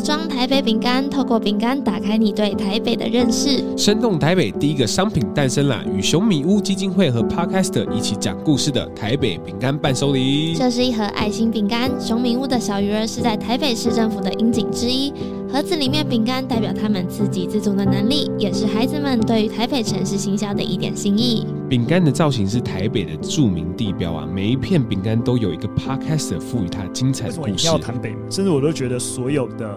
[0.00, 3.62] 盒装台北饼干，透过饼干打开你对台北的认识。
[3.76, 10.54] 生动台北第一个商品诞生了，与熊米屋基金会和 Podcast 一起讲故事的台北饼干伴手礼。
[10.54, 15.12] 这是一盒爱心饼干，熊米屋的小鱼儿是在台北市政府的樱景之一。
[15.52, 21.46] 盒子里面饼干代表他们自给自足的能力，也是孩子们对于台北城市行销的一点心意。
[21.70, 27.68] 饼干的造型是台北的著名地标啊，每一片饼干都有一个 Podcast 赋予它精彩的故事。
[27.68, 29.68] 要谈北甚至我都觉得所有的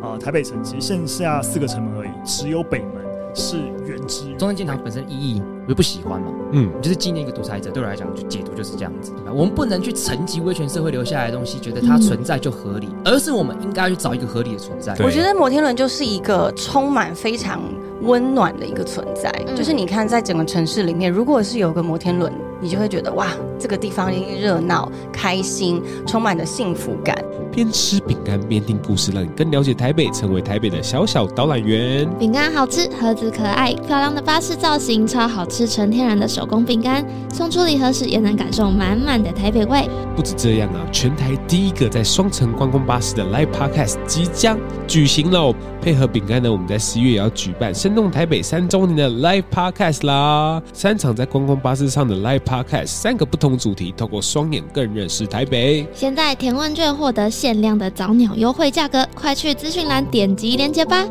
[0.00, 3.01] 啊、呃、台北城其实剩下四个城门而已，只有北门
[3.34, 4.32] 是原汁。
[4.38, 9.12] 中山纪念堂本身意义我就不喜欢嘛，嗯，就是纪念一个独裁者，对我来讲就解读就是这样子。
[9.32, 14.94] 我们不能去沉寂威权社会留下来的东西，觉得它存在就合理，嗯、而是我们应该去找一个合理的存在。
[15.00, 17.62] 我觉得摩天轮就是一个充满非常
[18.02, 24.10] 温暖的一个存在，嗯、就是你看在整个城市里面，如果是有个摩天轮，你就会觉得哇，这个地方
[24.40, 27.16] 热闹、开心，充满着幸福感。
[27.54, 32.08] 边吃饼干边听故事，让你更了解台北，成为台北的小小导览员。
[32.18, 37.04] 饼干好吃，盒子可爱，漂亮的巴士造型，超好吃，纯天然的手工饼干。
[37.32, 39.88] 送出礼盒时也能感受满满的台北味。
[40.14, 45.54] 不止这样啊，全台第一个在双层观光巴士的 Live Podcast 即将举行喽！
[45.80, 50.62] 配合饼干呢，我们在十一月也要举办生动台北三周年的 Live Podcast 啦。
[50.72, 55.86] 三场在观光巴士上的 Live Podcast，三个不同主题，透过双眼更认识台北。
[55.94, 61.04] 现在填问卷获得限量的早鸟优惠价格，快去资讯栏点击链接吧。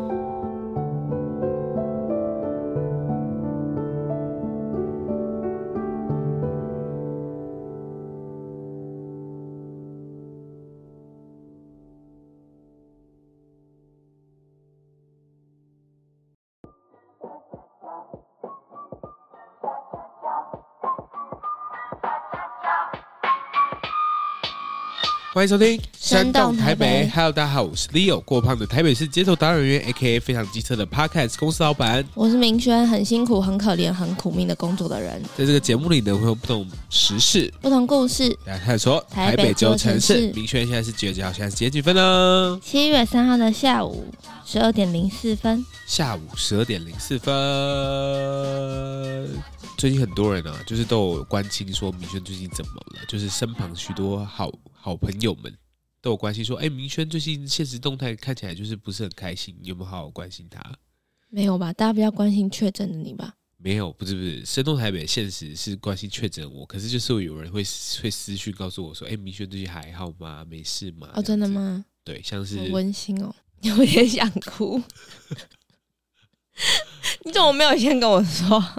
[25.42, 27.04] 欢迎收听《山动台北》。
[27.12, 32.04] Hello，大家好，我是 Leo，过胖的台北市街头导演员，AKA 非常机车的 Podcast 公司老板。
[32.14, 35.20] 我是明轩，很辛苦、很可怜、很苦命的工作的人。
[35.36, 38.38] 在这个节目里呢，会有不同时事、不同故事。
[38.44, 40.30] 来探索，台北这座城市。
[40.32, 41.32] 明轩现在是几月几号？
[41.32, 42.60] 现在是几点几分呢？
[42.64, 44.06] 七月三号的下午
[44.44, 45.64] 十二点零四分。
[45.86, 47.32] 下午十二点零四分。
[49.78, 54.50] 最近很多人啊，就是都有关心说明轩最近怎么了，就是身旁许多好。
[54.72, 55.56] 好朋友们
[56.00, 60.60] 都有关心说：“哎，明轩最近现实动态看起来就是不是很开心，你有没有好好关心他？”
[61.30, 61.72] 没有吧？
[61.72, 63.34] 大家比较关心确诊的你吧？
[63.58, 67.62] 没有，不是不是，生动台北现实是关心确诊我，可是就是有人会
[68.02, 70.44] 会私讯告诉我说：“哎，明轩最近还好吗？
[70.44, 71.84] 没事吗？”哦，真的吗？
[72.02, 73.32] 对，像是温馨哦，
[73.68, 74.82] 有点想哭。
[77.24, 78.60] 你怎么没有先跟我说？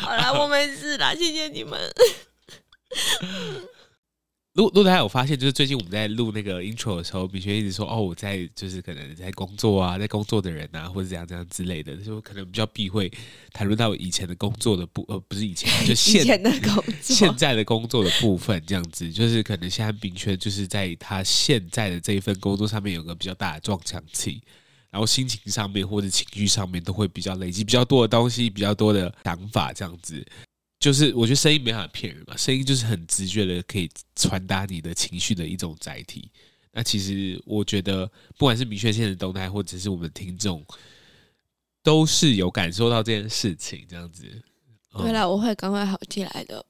[0.00, 1.78] 好了，我没事了，谢谢你们。
[4.58, 13.08] 如果如果大家有发现，就是最近我们在录那个 intro 的时候，明轩一直说哦，我在就是可能在工作啊，在工作的人啊，或者怎样怎样之类的，就可能比较避讳
[13.52, 24.42] 谈论到以前的工作的部呃，不是以前，就现的工 作，现在的工作的部分这样子，就是可能现在明轩就是在他现在的这一份工作上面有个比较大的撞墙期。
[24.90, 30.26] 然后心情上面或者情绪上面都会比较累积比较多的东西，比较多的想法，这样子，
[30.78, 36.30] 就是我觉得声音没办法骗人嘛，声音就是很直觉的可以传达你的情绪的一种载体。
[36.72, 38.06] 那其实我觉得，
[38.36, 40.64] 不管是明轩现在的动态，或者是我们听众，
[41.82, 44.24] 都是有感受到这件事情，这样子。
[44.94, 46.64] 未来我会赶快好起来的。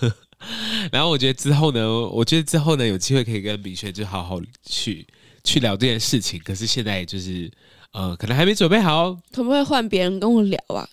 [0.92, 5.06] 然后我觉得之后呢，我觉得之后呢，有机会可以跟明轩就好好去。
[5.44, 7.48] 去聊这件事情，可是现在就是，
[7.92, 9.14] 呃，可能还没准备好。
[9.30, 10.88] 可不可以换别人跟我聊啊？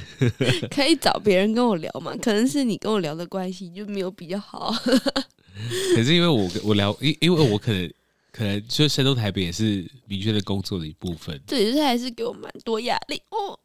[0.70, 2.16] 可以找别人跟我聊嘛？
[2.22, 4.74] 可能是你跟我聊的关系就没有比较好。
[5.94, 7.92] 可是因为我我聊，因因为我可能
[8.30, 11.40] 可能就山东台北也是明确的工作的一部分。
[11.46, 13.58] 对，就是还是给我蛮多压力哦。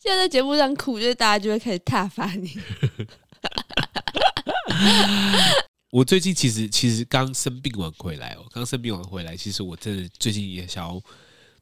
[0.00, 2.52] 现在在节目上哭，就是大家就会开始挞伐你。
[5.90, 11.00] 我最近其实其实刚生病完回来哦，刚生病完回来，其实我真的最近也想要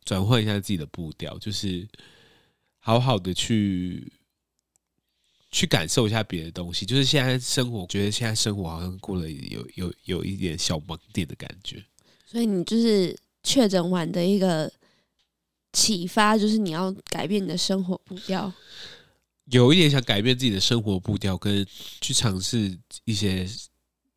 [0.05, 1.87] 转换一下自己的步调，就是
[2.87, 4.13] 好好的去
[5.51, 6.87] 去感受一下别的东西。
[6.87, 11.85] 就是现在生活，觉得现在生活好像过了有有有一点小盲点的感觉。
[12.25, 14.73] 所以你就是确诊完的一个
[15.73, 18.53] 启发，就是你要改变你的生活步调。
[19.47, 21.67] 有一点想改变自己的生活步调，跟
[22.01, 23.45] 去尝试一些。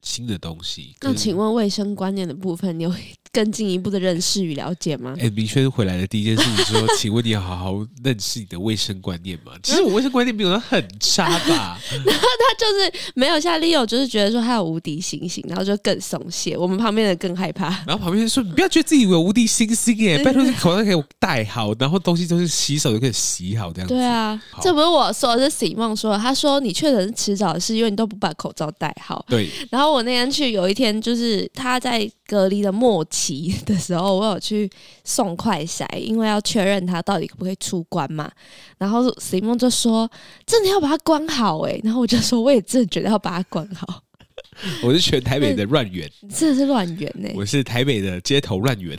[0.02, 0.96] 新的东西。
[1.02, 2.96] 那请问卫生观念的部分，你有
[3.40, 5.14] 更更进一步的认识与了解吗？
[5.18, 9.54] 哎、欸，明轩回来的第一件事情说， 请问你要好好认识你的卫生观念吗？
[9.64, 11.80] 其实我卫生观念没有很差吧。
[12.06, 16.58] 然后他就是没有像 Leo，就是觉得说他有无敌星星，然后就更松懈。
[16.58, 17.70] 我们旁边的更害怕。
[17.88, 26.20] 然后旁边说：“你不要觉得自己有无敌星星耶，拜托你口罩给我戴好，然后东西都是洗手就可以洗好这样子。”对啊，这不是我说的，是 Simon 说的。
[26.20, 29.50] 他说：“你确诊是迟早的事，因为你都不把口罩戴好。”对。
[29.72, 34.70] 然后我那天去，有一天就是他在隔离的末期的时候，我有去
[35.04, 38.32] 送快筛，因为要确认他到底可不可以出关嘛。
[38.78, 40.08] 然后 Simon 就说
[40.46, 44.04] ：“真的要把它关好哎。”然后我就说：“我也真的觉得要把它关好。
[44.84, 47.30] ”我是全台北的乱源， 真的是乱源呢。
[47.34, 48.96] 我是台北的街头乱源，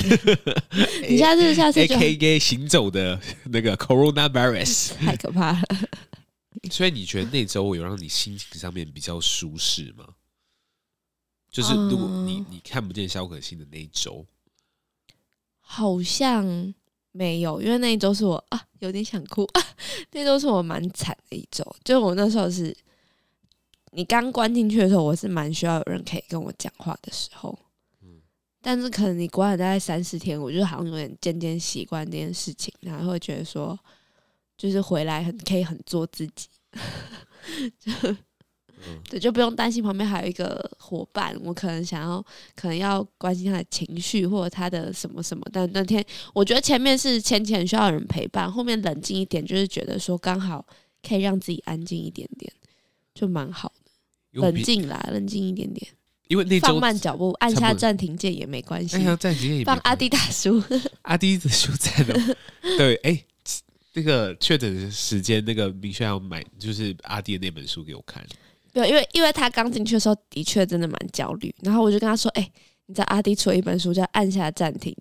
[1.09, 5.62] 你下次下次 A K A 行走的那个 Corona Virus，太可怕了。
[6.71, 10.05] 所以你觉得那周有让你心情上面比较舒适吗？
[11.50, 14.25] 就是如果你你看不见肖可欣的那一周，
[15.58, 16.75] 好像
[17.12, 19.62] 没有，因为那一周是我啊有点想哭啊，
[20.12, 22.76] 那周是我蛮惨的一周，就我那时候是。
[23.93, 27.58] 你刚关进去的时候，我是蛮需要有人可以跟我讲话的时候，
[28.03, 28.23] 嗯，
[28.62, 33.76] 但是可能你关了大概三四天，我就好像有点渐渐习惯这件事情，然后会觉得说，
[34.56, 36.46] 就是回来很可以很做自己，
[37.81, 37.91] 就、
[38.87, 42.25] 嗯、对，就不用担心旁边还有一个伙伴，我可能想要
[42.55, 50.65] 可能要关心他的情绪或者他的什么什么，但那天我觉得前面是浅浅需要有人陪伴，后面冷静一点，就是觉得说刚好
[51.06, 52.53] 可以让自己安静一点点，
[53.15, 54.41] 就蛮好的。
[54.41, 55.87] 冷静啦，冷静一点点。
[56.29, 58.94] 因为那放慢脚步，按下暂停键也没关系。
[58.94, 59.65] 按下暂停键也。
[59.65, 60.62] 放阿迪大叔，
[61.03, 62.37] 阿迪的书在的。
[62.79, 63.25] 对，哎、欸，
[63.94, 68.25] 那个确诊时间，那个明轩要买，就是阿迪的那本书给我看。
[68.72, 71.55] 对，因为因为他刚进去的时候，的确真的蛮焦虑。
[71.62, 72.52] 然后我就跟他说：“哎、欸，
[72.87, 74.94] 你知道阿迪出了一本书，叫《按下暂停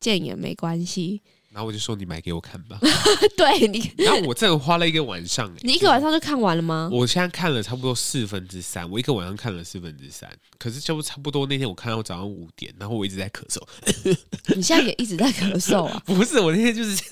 [0.00, 2.78] 键也没关系》。”然后我就说，你买给我看吧。
[3.34, 5.52] 对你，然后我真的花了一个晚上。
[5.62, 6.88] 你一个晚上就看完了吗？
[6.92, 10.30] 我现在看了差不多四分之三，我一个晚上看了四分之三。
[10.58, 13.60] 可是就差不多那天我看到早上五点，然后我一直在咳嗽。
[14.54, 16.00] 你现在也一直在咳嗽啊？
[16.04, 17.02] 不是，我那天就是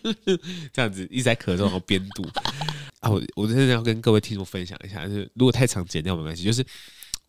[0.72, 2.22] 这样子一直在咳嗽，然后边读
[3.00, 3.10] 啊。
[3.10, 6.42] 我我真的要跟各位听众分享一下，就是如果太长剪掉没关系。
[6.42, 6.64] 就是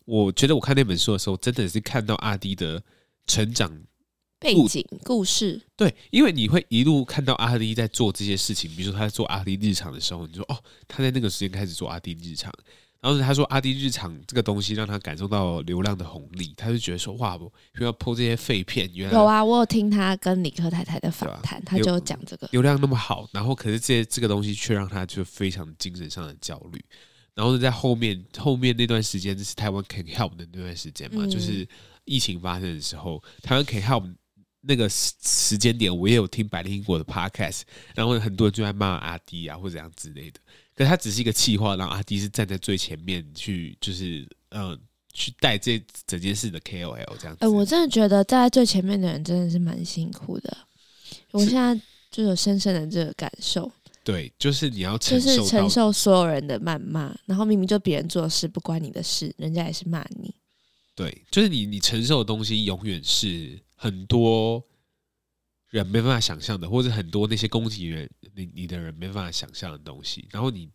[0.04, 2.82] 我觉得我看那本书的时候，真的是看到阿迪的
[3.26, 3.82] 成长。
[4.40, 10.56] 背景故事对，因为你会一路看到阿迪在做这些事情，比如说他在做阿迪日常的时候，你说哦，
[10.86, 12.52] 他在那个时间开始做阿迪日常，
[13.00, 17.50] 然后他说阿滴日常这个东西让他感受到流量的红利，他就觉得说哇，不
[17.84, 26.84] 要 po 这些废片，原来有啊，我有听他跟李克太太的访谈，他就讲这个流量那么好，然后可是这些这个东西却让他就非常精神上的焦虑，
[27.34, 31.66] 然后在后面后面那段时间就是台湾 can help 的那段时间嘛，嗯、就是
[32.04, 34.14] 疫情发生的时候，台湾 can help。
[34.60, 37.62] 那个时时间点，我也有听百灵英国的 podcast，
[37.94, 40.40] 然后很多人就在骂阿迪啊，或者这样之类的。
[40.78, 44.78] 可是他只是一个企划，让阿迪是站在最前面去，就是嗯、呃，
[45.12, 47.38] 去带这整件事的 KOL 这样子。
[47.40, 50.56] 哎、欸，我真的觉得站在最前面的人真的是蛮辛苦的。
[51.32, 51.78] 我现在
[52.10, 53.70] 就有深深的这个感受。
[54.04, 60.34] 对，就是你要承受，就是承受所有人的谩骂，然后明明就别人做的事不关你的事，人家也是骂你。
[60.94, 63.58] 对，就是你你承受的东西永远是。
[63.80, 64.60] 很多
[65.70, 70.68] 人没办法想象的，或者很多那些攻击人你你的人没办法想象的东西，然后你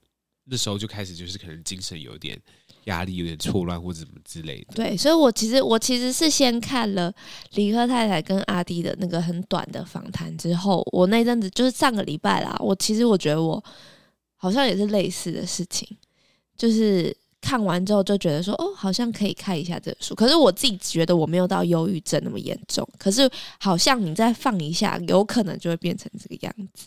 [0.43, 2.37] 那时候就开始就是可能精神有点
[2.83, 4.73] 压力，有点错乱或者什么之类的。
[4.75, 7.13] 对，所以我其实我其实是先看了
[7.53, 13.63] 理科太太跟阿滴的那个很短的访谈之后，我那阵子就是上个礼拜啦，我其实我觉得我
[14.35, 15.87] 好像也是类似的事情，
[16.57, 17.15] 就是。
[17.45, 20.15] 看完之后就觉得说哦，好像可以看一下这个书。
[20.15, 22.87] 可是我自己觉得我没有到忧郁症那么严重。
[22.97, 23.29] 可是
[23.59, 26.85] 好像你再放一下，有可能就会变成这个样子。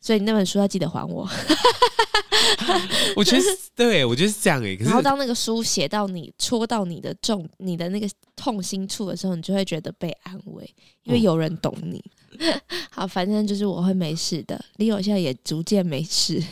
[0.00, 1.28] 所以那本书要记得还我。
[3.16, 3.42] 我觉得
[3.74, 4.76] 对，我觉得是这样诶。
[4.76, 10.74] 可是然后当那个书写到你戳到你的重、你的那个痛心处的时候，你就会觉得被安慰，
[11.04, 12.02] 因为有人懂你。
[12.38, 14.62] 嗯、 好，反正就是我会没事的。
[14.76, 16.42] 李友现在也逐渐没事。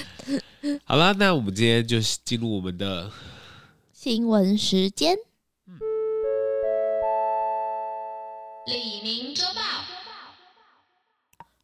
[0.84, 3.10] 好了，那我们今天就进入我们的
[3.92, 5.16] 新闻时间。
[8.66, 9.60] 李明周报，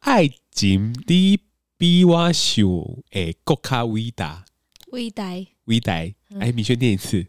[0.03, 1.39] 爱情你
[1.77, 2.61] 比我想
[3.09, 4.43] 的更加伟大，
[4.91, 5.23] 伟大，
[5.63, 5.93] 伟大。
[6.39, 7.25] 哎，米轩念一次，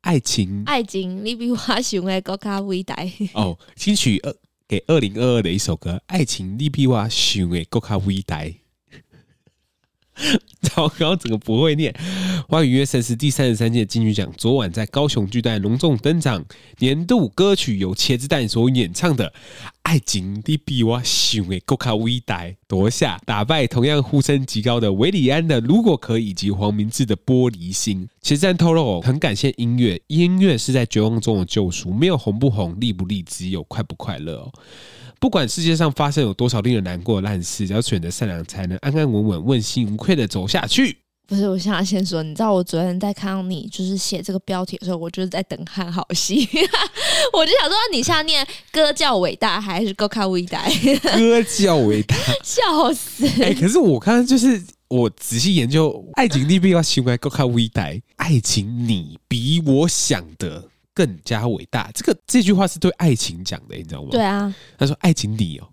[0.00, 2.96] 爱情，爱情你比我想的更加伟大。
[3.34, 4.34] 哦，金曲二
[4.66, 8.42] 给二零二二的一首歌，爱情你比我想的更加伟大。
[10.62, 11.94] 糟糕，整个不会念。
[12.48, 16.44] 华语乐盛事第三十三届金曲奖昨晚在高雄巨蛋隆重登场，
[16.78, 19.28] 年度歌曲由茄子蛋所演唱的
[19.82, 28.08] 《爱情你比我想的更加伟大》夺下，打败同样呼声极高的韦礼安的《如果可以》以及黄明志的《玻璃心》。
[28.26, 34.52] 茄子蛋透露，很感谢音乐，音乐是在绝望中的救赎，没有红不红、利不利，只有快不快乐哦。
[35.22, 40.98] 不管世界上发生有多少令人难过的烂事，只要选择善良，才能安安稳稳、问心无愧的走下去。
[41.28, 46.40] 不是，我想要先说，你知道我昨天在看到你就是写这个标题的时候，我就是在等看好戏，
[47.32, 50.60] 我就想说，你下念歌叫伟大还是够看伟大？
[51.16, 53.24] 歌叫伟大， 笑死！
[53.44, 60.64] 哎、欸，可是我刚刚就是我仔细研究，爱情你比我想的够看伟大，爱情你比我想的。
[60.94, 64.08] 更加伟大，这个这句话是对爱情讲的，你知道吗？
[64.10, 65.68] 对啊，他说：“爱情你哦，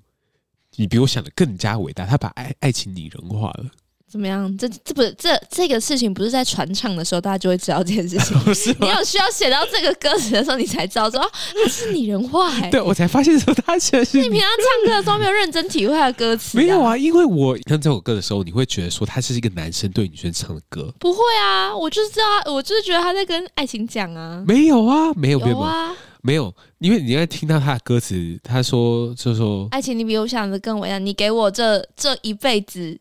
[0.75, 3.65] 你比我想的更加伟大。”他把爱爱情拟人化了。
[4.09, 4.57] 怎么样？
[4.57, 8.39] 这这不是这这个事情不是在传唱的时候大家就会知道这件事情？
[8.39, 8.77] 不 是吗？
[8.81, 12.71] 你有需要写到这个歌词的时候，你才知道说它是拟人化哎。
[12.71, 16.57] 对，我才发现说他其实是你平常唱歌的时候没有认真体会他的歌词。
[16.57, 20.91] 没有啊，因为我唱这首歌的时候，你会觉得说他是一个男生对女生唱的歌。
[20.99, 24.43] 不会啊，我就是知道，我就是觉得他在跟爱情讲啊。
[24.47, 32.99] 没有啊，没有，没有啊，没有，因为你在听到他的歌词，他说就说爱情你比我想的更伟大，你给我这这一辈子。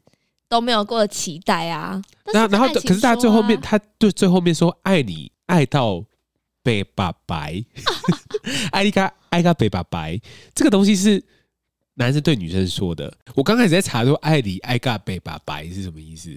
[0.49, 2.01] 都没有过的期待啊！
[2.33, 6.03] 然后，然后，可是他最后面，他对最后面说：“爱你 爱到
[6.63, 7.63] 北八白，
[8.73, 10.19] 爱你嘎爱嘎北八白。”
[10.55, 11.23] 这个东西是
[11.95, 13.13] 男生对女生说的。
[13.35, 16.31] 我刚开始在查说“爱你爱嘎北八白”是什么意思？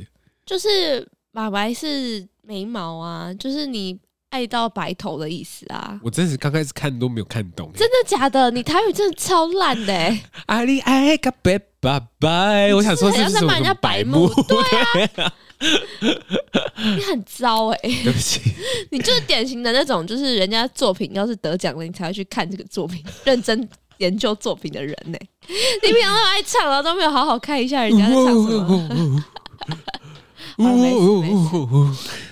[0.45, 3.97] 就是“爸白”是眉毛啊，就是你。
[4.31, 6.00] 爱到白头的意思啊！
[6.01, 8.50] 我真是刚开始看都没有看懂，真的假的？
[8.51, 10.23] 你台语真的超烂的哎！
[10.47, 14.29] 爱你爱个白拜拜，我想说是不是骂人家白目？
[14.43, 14.57] 对
[15.23, 15.33] 啊，
[16.95, 17.79] 你很糟哎！
[17.83, 18.39] 对不起，
[18.89, 25.17] 你就是典型的那种，就是人家作品要是得奖了，你才会去看这个作品，认真研究作品的人呢。
[25.83, 28.89] 你平常都爱唱了，都没有好好看一下人家在唱什么。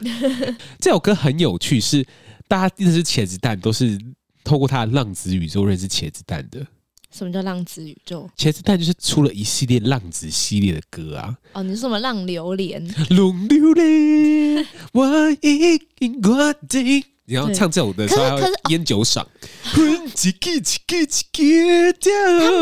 [0.80, 2.06] 这首歌很有趣，是
[2.48, 4.00] 大家认识茄子蛋都是
[4.44, 6.66] 透过他的浪子宇宙认识茄子蛋的。
[7.12, 8.30] 什么叫浪子宇宙？
[8.38, 11.36] 茄子蛋就是出了一系列浪子系列的歌啊。
[11.54, 12.88] 哦，你说什么浪流连？
[13.10, 17.04] 浪流连，我已经决定。
[17.26, 19.24] 你要唱这首的时候，可是烟酒嗓。
[19.72, 20.00] 他们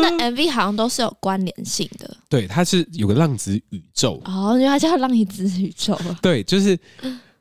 [0.02, 2.16] 的 MV 好像都是有关联性的。
[2.28, 4.20] 对，它是有个浪子宇宙。
[4.26, 5.98] 哦，因为它叫浪子宇宙。
[6.20, 6.78] 对，就是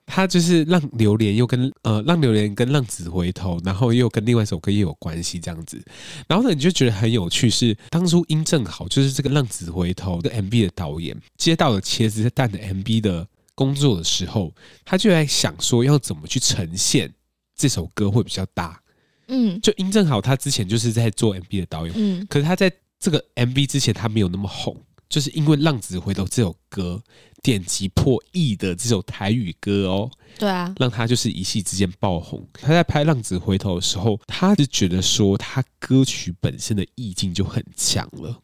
[0.07, 5.79] 它就是让榴莲，又跟呃让榴莲跟浪子回头，然后又跟另外一首歌也有关系，这样子。
[6.27, 14.51] 然后呢，你就觉得很有趣，是当初殷正好就是这个浪子回头的 MV 的导演，接到了茄子蛋的 MV 的工作的时候，
[14.83, 17.13] 他就在想说要怎么去呈现。
[17.59, 18.79] 这首歌会比较大，
[19.29, 27.01] 嗯，就殷正好他之前就是在做 MV 的导演，嗯，可是他在这个 MV 之前他没有那么红，就是因为《浪子回头》这首歌
[27.41, 32.45] 点击破亿的这首台语歌哦，对啊，让他就是一夕之间爆红。
[32.53, 38.41] 他在拍《浪子回头》的时候，他就觉得说他歌曲本身的意境就很强了。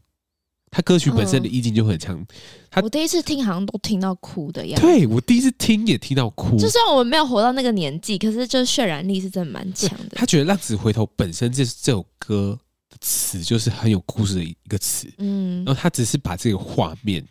[0.75, 2.27] 他歌曲本身的意境就很强，嗯、
[2.71, 4.87] 他我第一次听好像都听到哭的样子。
[4.87, 10.15] 对，我第一次听也听到哭，就算我们没有活到那个年纪，可是就是渲染力是真的蛮强的。
[10.15, 12.57] 他觉得《浪子回头》本身这这首歌
[12.89, 17.23] 的词就是很有故事的一个词，嗯，然后他只是把这个画面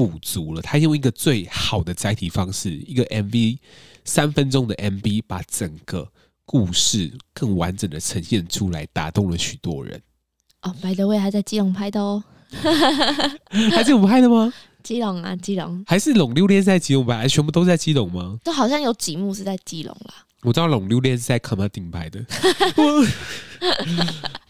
[0.00, 3.58] 补足了，他用一个最好的载体方式，一个 MV
[4.02, 6.10] 三分钟的 MV，把整个
[6.46, 10.00] 故事更完整的呈现出来，打动了许多人。
[10.62, 12.24] 哦，By the way，还在基隆拍的哦。
[13.70, 14.50] 还是我们拍的吗？
[14.82, 15.84] 基隆啊，基隆。
[15.86, 18.38] 还是龙溜恋是在基隆拍，还是全部都在基隆吗？
[18.42, 20.14] 都好像有几幕是在基隆啦。
[20.42, 22.24] 我知道龙溜恋是在垦丁顶牌的。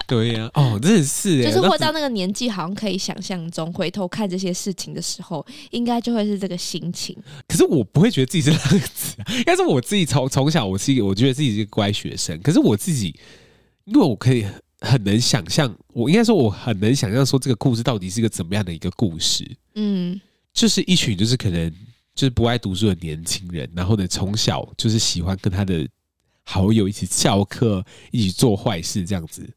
[0.06, 7.16] 对呀、啊，哦，真的是，就是活到那个年纪，好像可以想象中回头看这些事情的时候，应该就会是这个心情。
[7.46, 12.40] 可是我不会觉得自己是浪子，应该是我自己从从小我是一个，我觉得自己是个乖学生。
[12.40, 13.14] 可是我自己，
[13.84, 14.44] 因为我可以。
[14.82, 19.46] 很能想象，我应该说我很能想象，说这个故事到底是一个怎么样的一个故事。
[19.74, 20.18] 嗯，
[20.54, 21.70] 就是一群就是可能
[22.14, 25.88] 就是不爱读书的年轻人，然后呢，从小就是喜欢跟他的
[26.44, 29.48] 好友一起翘课，一起做坏事这样子。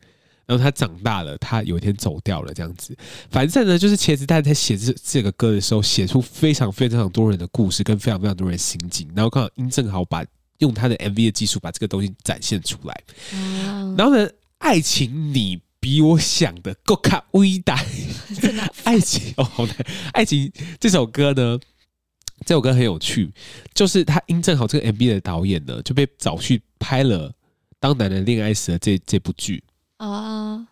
[0.45, 2.95] 然后他长大了，他有一天走掉了这样子。
[3.31, 9.09] 反正呢，就是茄子蛋在写这这个歌的时候，写出非常非常多人的故事，跟非常非常多人的心境。
[9.15, 10.23] 然后刚好殷正豪把
[10.57, 13.03] 用他的 MV 的技术把这个东西展现出来。
[13.97, 17.81] 然后呢，爱情，你比我想的更加伟大。
[18.41, 19.75] 真的，爱情哦，好难。
[20.11, 21.57] 爱情这首歌呢，
[22.45, 23.31] 这首歌很有趣，
[23.73, 27.29] 就是他因正好这个 MV 的导演呢就被找去拍了
[27.79, 29.63] 《当男人恋爱时》的这这部剧
[29.97, 30.67] 啊。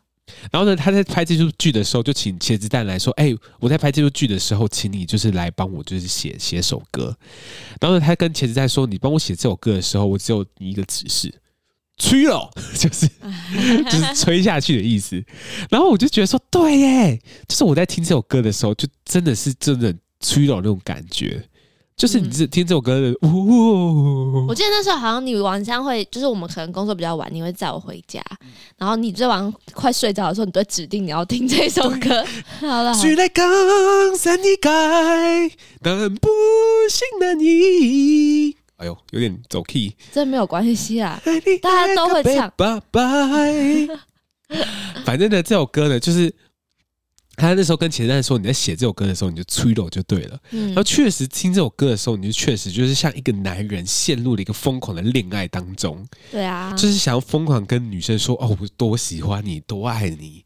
[0.49, 7.13] 然后呢，他在拍这部剧的时候，就请茄子蛋来说：“哎、欸，我在拍这部剧的时候，请你就是来帮我，就是写写首歌。”
[7.81, 11.33] 然后呢，他跟茄子蛋说：“你帮我写这首歌的时候，我只有你一个指示，
[11.97, 12.49] 吹了，
[12.79, 13.09] 就是
[13.89, 15.21] 就是吹下去的意思。”
[15.69, 21.45] 然后我就觉得说：“对耶，就是我在听这首歌的时候，就真的是真的吹了那种感觉。”
[21.97, 28.19] 就是你这听这首歌的，哦，我记得那时候好像你晚上会，就是我们可能工作比较晚，你会载我回家，
[28.77, 32.25] 然后你最晚快睡着的时候，你都会指定你要听这首歌。
[32.59, 33.45] 好了，虽然讲
[34.17, 34.71] 三你改，
[35.81, 36.27] 但不
[36.89, 38.55] 幸难移。
[38.77, 41.21] 哎呦，有点走 key，这没有关系啊，
[41.61, 42.51] 大家都会唱。
[42.57, 43.01] 拜拜。
[45.05, 46.33] 反正呢，这首歌呢，就是。
[47.41, 50.39] 他那时候跟茄蛋说：“你在写这首歌的时候，你就吹了就对了。
[50.51, 56.07] 嗯”然后确实听这首歌的时候，你就确实就是像一个男人陷入了一个疯狂的恋爱当中。
[56.31, 60.45] 对啊，就是想要疯狂跟女生说：“哦，我多喜欢你，多爱你，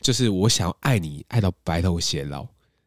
[0.00, 2.44] 就是我想要爱你，爱到白头偕老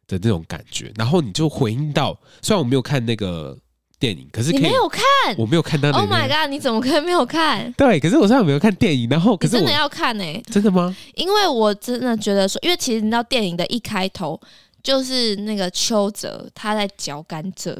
[0.08, 3.58] 的那种感觉。”然后你就回应到，虽然我没有看那个。
[4.00, 5.04] 电影可是可你没有看，
[5.38, 5.90] 我没有看到。
[5.90, 6.50] Oh my god！
[6.50, 7.72] 你怎么可能没有看？
[7.74, 10.42] 对，可是我虽然没有看电影，然后可是真的要看呢、欸？
[10.50, 10.96] 真的吗？
[11.16, 14.40] 因为我真的觉得说，因为其实你知道，电影的一开头
[14.82, 17.78] 就是那个邱泽他在嚼甘蔗，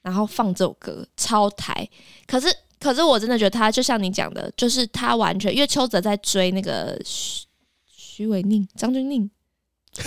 [0.00, 1.86] 然后放这首歌超台。
[2.26, 2.48] 可是，
[2.80, 7.44] 可是我真的觉得他就像你讲的，就是他完全因为邱泽在追那个徐
[7.94, 9.28] 徐伟宁、张钧甯。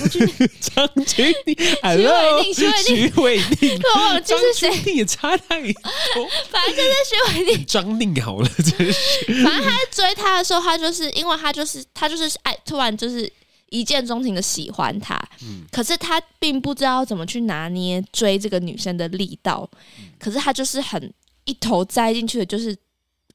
[0.62, 1.54] 张钧甯，
[1.94, 4.70] 徐伟宁，徐伟宁，徐伟宁，我忘了这是谁？
[4.72, 7.66] 张也差太多，反正就是徐伟宁。
[7.66, 9.44] 张宁好了，真是。
[9.44, 13.30] 反正他在追他的时候，他就是因为他就是他就是爱，突然就是
[13.70, 15.22] 一见钟情的喜欢他。
[15.42, 15.66] 嗯。
[15.70, 19.70] 可是他并不知道怎么去拿捏追这个女生的力道。
[20.18, 21.13] 可是他就是很
[21.44, 22.75] 一头栽进去的，就是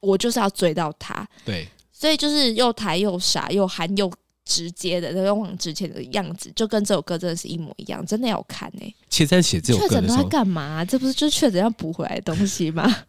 [0.00, 1.28] 我就是要追到她。
[1.44, 1.68] 对。
[1.92, 4.10] 所以就是又台又傻又憨又。
[4.48, 8.94] 直接的，勇往之前的样子，就跟这首歌真的是一模一样，真的要看呢、欸。
[9.10, 10.82] 茄子写这首歌的时候，确诊都在干嘛？
[10.82, 13.04] 这不是就确诊要补回来的东西吗？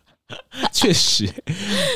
[0.73, 1.27] 确实，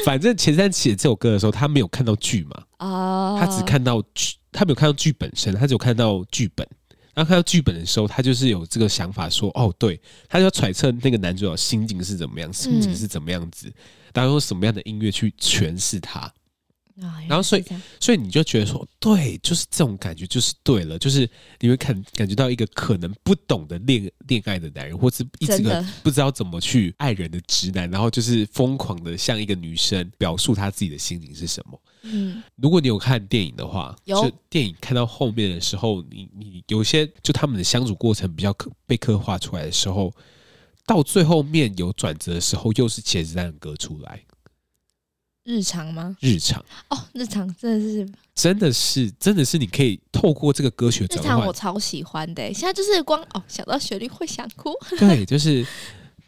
[0.06, 6.66] 反正前三写这首歌的时候，他没有看到剧嘛，哦，他只看到剧，他没有看到剧本身，他只有看到剧本。
[7.14, 13.72] 然后看到剧本的时候，他就是有这个想法说，哦，对，他就要揣测那个男主角心境是怎么样，心情是怎么样子，
[14.16, 16.34] 然后用什么样的音乐去诠释他。
[17.28, 17.64] 然后，所以，
[18.00, 21.28] 所以你就觉得说，对，就是这种感觉，就是对了，就是
[21.60, 31.82] 你会感感觉到一个可能不懂得恋恋爱的男人，或是一直个不知道怎么去爱人的直男，然后就是疯狂的向一个女生表述他自己的心情是什么。
[32.04, 40.14] 嗯，如果你有看电影的话，有就电影看到后面的时候，你你有些就他们的相处过程比较刻被刻画出来的时候，
[40.86, 44.22] 到最后面有转折的时候，又是茄子蛋的歌出来。
[45.44, 46.16] 日常吗？
[46.22, 51.04] 日常哦，日常真的是，真的是，真的是，你可以透过这个歌曲。
[51.06, 54.72] 日常我超喜欢的，现在就是光哦，想到旋律会想哭。
[54.98, 55.66] 对，就是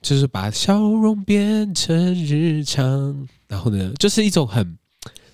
[0.02, 4.78] 就是把笑容变成日常，然后呢，就是一种很，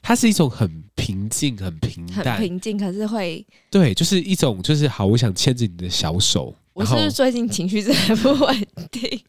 [0.02, 6.56] 它是一种很平静、很平淡、很平静，可是会对，就是一种就是好，我想牵着你的小手。
[6.74, 9.22] 我是不是最近情绪真的不稳定？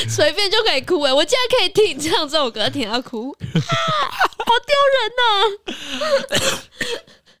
[0.08, 1.12] 随便就可以哭哎！
[1.12, 6.60] 我竟然可以听你唱这首歌，听到哭，好丢人呐！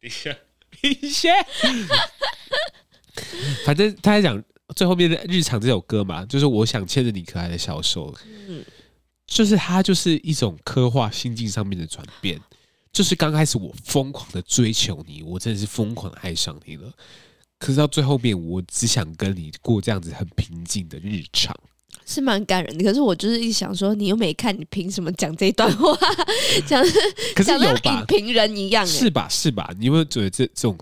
[0.02, 0.36] 一下
[0.82, 1.30] 一下，
[3.64, 4.42] 反正他在讲
[4.74, 8.14] 最后面的日常这首歌嘛，就是我想牵着你可爱的小手，
[8.48, 8.64] 嗯，
[9.26, 12.40] 就是他就是一种刻画心境上面的转变，
[12.92, 16.92] 就是刚开始我疯狂的追求你，我真的是疯狂的爱上你了，
[17.58, 21.54] 可是到最后面，我只想跟你过这样子很平静的日常。
[22.06, 25.96] 是蛮感人的，可是我就是一想说，你又没看，你凭什么讲这一段话？
[26.66, 26.82] 讲，
[27.34, 28.00] 可是有吧？
[28.00, 29.28] 影评人一样，是吧？
[29.28, 29.70] 是吧？
[29.78, 30.76] 你有没有觉得这这种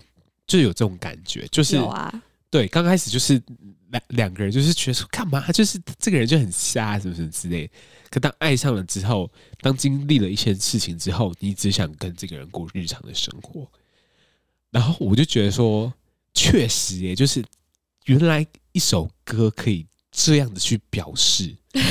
[0.47, 1.47] 就有这种感觉？
[1.51, 3.41] 就是有啊，对，刚开始就是
[3.89, 5.51] 两两个人，就是觉得说干嘛？
[5.51, 7.69] 就是这个人就很瞎，什么什么之类？
[8.09, 9.29] 可当爱上了之后，
[9.61, 13.69] 当经历了一些事情之后，你只想跟这个人过日常的生活。
[14.71, 15.93] 然后我就觉得说，
[16.33, 17.43] 确实也，就是
[18.05, 19.85] 原来一首歌可以。
[20.21, 21.81] 这样子去表示， 干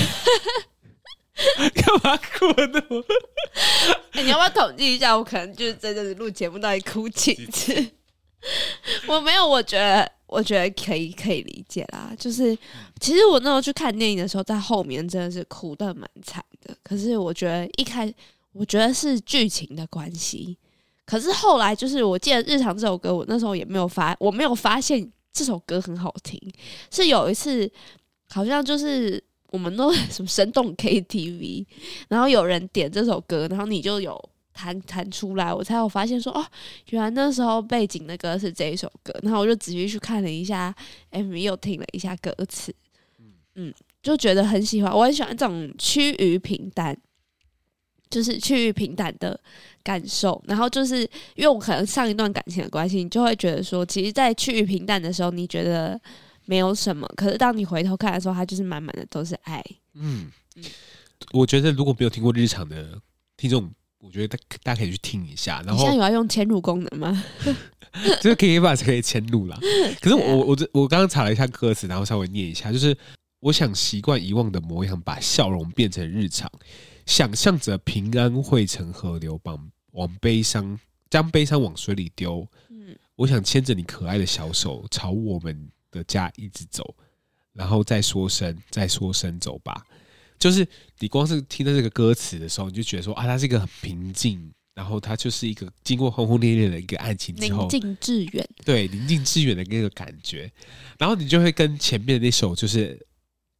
[2.04, 2.78] 嘛哭呢？
[4.12, 5.16] 欸、你要不要统计一下？
[5.16, 7.90] 我可能就是在这里录节目到底哭几次？
[9.06, 12.12] 我没有，我觉得我觉得可以可以理解啦。
[12.18, 12.54] 就是
[13.00, 16.76] 其实我那时候去看电影的时候，在后面真的是哭的蛮惨的。
[16.82, 18.12] 可是我觉得一开，
[18.52, 20.58] 我觉得是剧情的关系。
[21.06, 26.38] 可是后来就是，我记得《日常》这首歌，我那时候也没有发，我没有发现这首歌很好听。
[26.90, 27.72] 是有一次。
[28.30, 31.64] 好像就是我们都 什么生动 KTV，
[32.08, 34.18] 然后有人点这首歌，然后你就有
[34.52, 36.44] 弹弹出来，我才有发现说哦，
[36.90, 40.74] 原来那时候背景的歌是这一首歌，然后我就仔细去看了一下
[41.12, 42.74] MV，又听了一下歌词，
[43.54, 46.96] 嗯，就觉得很喜欢，我很喜欢这种趋于平淡。
[48.10, 49.38] 就是趋于平淡的
[49.82, 51.02] 感受，然后就是
[51.34, 56.00] 因为我可能上一段感情的关系，你就会觉得说，其实，在趋于平淡的时候，你觉得
[56.48, 59.62] 没有什么，可是当你回头看的时候，它就是满满的都是爱。
[59.92, 60.32] 嗯，
[61.32, 62.98] 我觉得如果没有听过日常的
[63.36, 65.60] 听众，我觉得大大家可以去听一下。
[65.66, 67.24] 然后现在有要用迁入功能吗？
[68.22, 69.58] 就 是可以把可以迁入啦。
[70.00, 72.96] 可是我我这我刚刚查了一下歌词，然后稍微念一下，就是
[73.40, 76.50] 我想习惯遗忘的模样，把笑容变成日常。
[77.04, 79.54] 想象着平安汇成河流，把
[79.92, 80.80] 往悲伤
[81.10, 82.46] 将悲伤往水里丢。
[82.70, 86.94] 嗯，我想牵着你可爱的小手，朝我们的家一直走，
[87.52, 89.86] 然后再说声，再说声走吧。
[90.38, 90.66] 就是
[90.98, 100.50] 你光是听到这个歌词的时候，你就觉得说啊，它是一个很平静，然后它就是一个经过轰轰烈烈的一个爱情之后，宁静致远，对，宁静致远的那个感觉。
[100.98, 103.06] 然后你就会跟前面的那首就是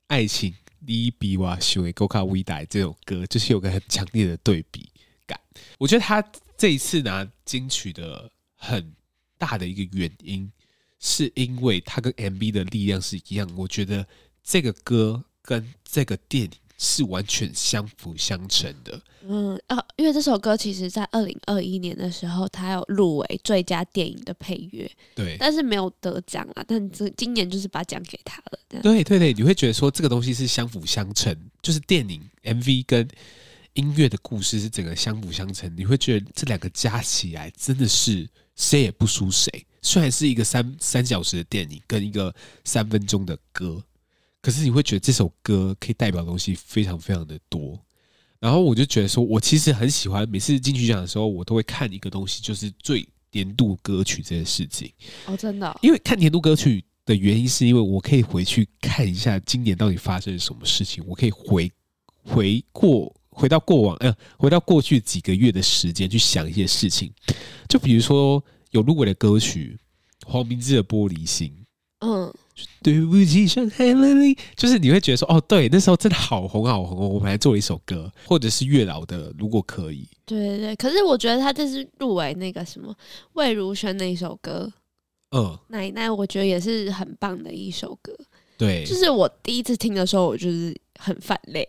[0.07, 0.55] 爱情。
[0.81, 4.89] 你比我想的更加伟大这首歌，就是有个很强烈的对比
[5.27, 5.39] 感。
[5.77, 6.25] 我觉得他
[6.57, 8.95] 这一次拿金曲的很
[9.37, 10.49] 大的一个原因，
[10.99, 13.49] 是因为它跟 MV 的力量是一样。
[13.57, 14.07] 我觉得
[14.43, 16.51] 这个歌跟这个电影。
[16.81, 19.03] 是完全相辅相成的。
[19.23, 26.65] 嗯啊，因为这首歌其实在二零二一年的时候，它有入围最佳电影的配乐，对，但是没有得奖啊。
[26.69, 28.59] 但这今年就是把奖给他了。
[28.69, 33.09] 对对对，你会觉得说这个东西是相辅相成，就是电影 MV 跟
[33.73, 35.75] 音乐的故事是整个相辅相成。
[35.77, 39.67] 你会觉得这两个加起来真的是谁也不输谁。
[39.83, 43.83] 虽然是一个三三小时的电影跟一个三分钟的歌。
[44.41, 47.79] 可是你会觉得这首歌可以代表的东西非常非常的多，
[48.39, 54.91] 然后我就觉得说，我其实很喜欢每次金曲奖的时候，我都会看一个东西，就是最年度歌曲这件事情。
[55.27, 55.77] 哦，真的哦？
[55.83, 61.71] 因为看年度歌曲的原因，是因为我可以回去看一下今年到底发生了什么事情，我可以回
[62.23, 67.13] 回过回到过往，呃，回到过去几个月的时间去想一些事情。
[67.69, 69.79] 就比如说有入围的歌曲，
[70.27, 71.49] 黄明志的《玻璃心》。
[72.07, 72.33] 嗯。
[72.83, 74.37] 对不起，伤害了你。
[74.57, 77.07] 就是你会觉得说，哦，对，那时候真的好红好红哦。
[77.07, 80.09] 我本来做了一首歌，或者是月老的，如果可以。
[80.27, 82.93] 对对对，可是我觉得他这是入围那个什么
[83.35, 84.73] 魏如萱那一首歌，
[85.31, 88.13] 嗯，奶奶，我觉得也是很棒的一首歌。
[88.57, 91.65] 对，就是我第一次听的时候，我就是很反泪。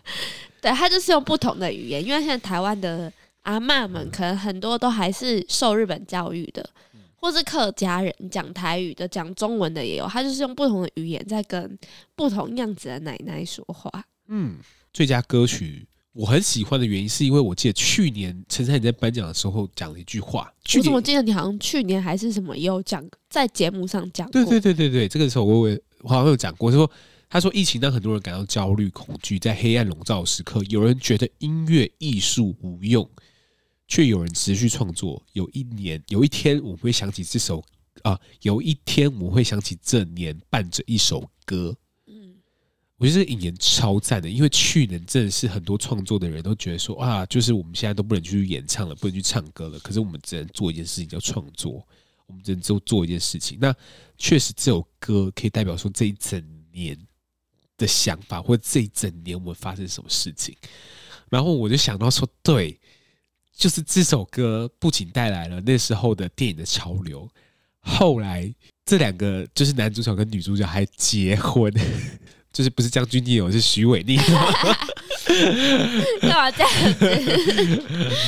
[0.62, 6.68] 对，他就是用不同的语言，因为现在台湾的阿嬷们可能很多都还是受日本教育的。
[7.14, 11.78] 或是客家人讲台语的，讲中文的也有，他就是用不同的语言在跟
[12.16, 13.88] 不同样子的奶奶说话。
[14.26, 14.56] 嗯，
[14.92, 20.52] 最佳歌曲我很喜欢的原因，是因为我记得去年陈珊你在颁奖的时候讲了一句话。
[20.76, 24.32] 我怎么记得你好像去年还是什么也有讲，在节目上讲过。
[24.32, 26.90] 对对对对对，这个时候我我我好像有讲过，说
[27.30, 33.08] 他说疫情让很多人感到焦虑恐惧，在黑暗笼罩时刻，有人觉得音乐艺术无用。
[33.92, 35.22] 却有人持续创作。
[35.34, 37.62] 有一年，有一天，我会想起这首
[38.04, 41.76] 啊，有一天我会想起这年伴着一首歌。
[42.06, 42.34] 嗯，
[42.96, 51.86] 我觉得这个引言超赞的，因为去年真的是很多创作的人都觉得说啊，就是我们现在都不能去演唱了，不能去唱歌了，可是我们只能做一件事情叫创作，
[52.24, 53.58] 我们只能做做一件事情。
[53.60, 53.76] 那
[54.16, 56.98] 确实，这首歌可以代表说这一整年
[57.76, 60.56] 的想法，或者这一整年我们发生什么事情。
[61.28, 62.80] 然后我就想到说，对。
[63.56, 67.28] 就是这首歌不仅带来了那时候的电影的潮流，
[67.80, 68.52] 后来
[68.84, 71.72] 这两个就是男主角跟女主角还结婚，
[72.52, 74.18] 就是不是将军你有，是许玮甯。
[76.20, 77.82] 干嘛这样子？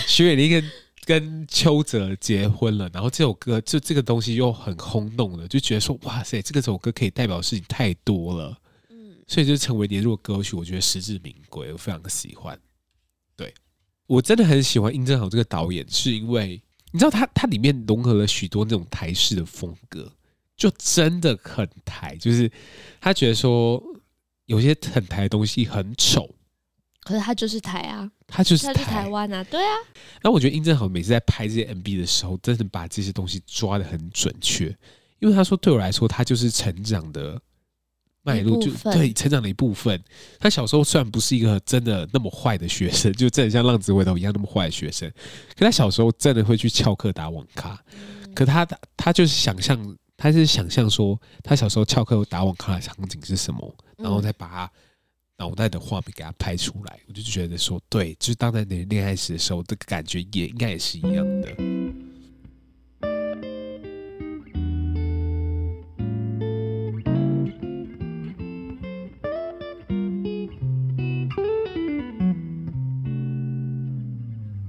[0.07, 0.71] 许玮甯跟
[1.05, 8.57] 跟邱泽结婚了，然后这首歌就这个东西又很轰动了，就觉得说哇塞，这个首歌可以代表的事情太多了，
[8.91, 12.59] 嗯，所以就成为年度歌曲，我觉得实至名归，我非常的喜欢。
[14.07, 16.63] 我真的很喜欢殷正豪这个导演，是因为
[16.93, 20.13] 你知道他他里面融合了许多那种台式的风格，
[20.57, 22.17] 就真的很台。
[22.17, 22.51] 就是
[23.01, 23.83] 他觉得说
[24.47, 26.29] 有些很台的东西很丑，
[27.03, 29.73] 可是他就是台啊，他就是台，他是台湾啊，对啊。
[30.23, 34.67] 那我觉得殷正豪每次在拍这些 MV 的时候，真的把这些东西抓的很准确，
[35.19, 37.41] 因为他说对我来说，他就是成长的。
[38.25, 40.03] 脉络就对成长的一部分。
[40.41, 45.09] 他小时候虽然不是一个真的那么坏的学生， 就真的像浪子回头一样那么坏的学生，
[45.57, 47.79] 可他小时候真的会去翘课打网咖。
[48.35, 54.73] 可他他就是想象，他是想象说他小时候翘课打网咖的场景是什么，然后再把他
[55.37, 56.99] 脑袋的画面给他拍出来。
[57.07, 61.74] 我就觉得说，对，就是当在你恋爱时的时候，这个感觉也应该也是一样的。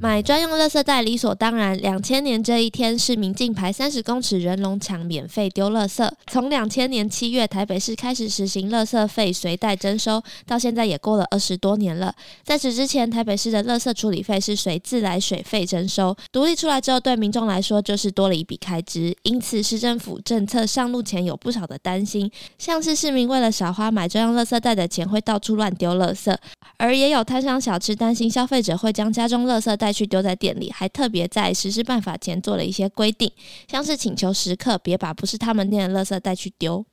[0.06, 1.76] 买专用垃圾袋理所当然。
[1.80, 6.08] 两千年这一天，市民进排三十公尺人龙墙免费丢垃圾。
[6.28, 12.14] 从两千年七月台北市开始实行垃圾费随袋征收，到现在也过了二十多年了。
[12.44, 19.12] 在此之前，台北市的垃圾处理费是随自来水费征收，独立出来之后，对民众来说就是多了一笔开支。
[19.24, 26.38] 因此，市政府政策上路前有不少的担心，像是市民为了少花买专用垃圾袋的钱，会到处乱丢垃圾，
[26.78, 33.32] 而也有摊商小吃担心消费者会将家中垃圾袋去丢在店里，还特别在实施办法前做了一些规定，
[33.70, 36.86] 像是请求食客别把不是他们店的垃圾带去丢。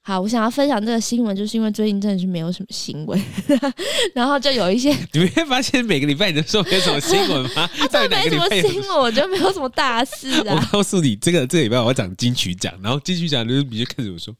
[0.00, 3.22] 好，我想要分享这个新闻，就是因为最近真的是没有什么新闻，
[4.14, 7.62] 然后就有一些， 你没发现每个礼拜你都说没有什么新闻吗？
[7.62, 10.54] 啊， 真的没什么新闻，我觉得没有什么大事啊。
[10.54, 14.34] 我告诉你，这个这个礼拜我要讲金曲奖，然后金曲奖就是你就看着我说，